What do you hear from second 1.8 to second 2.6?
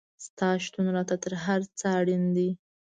اړین دی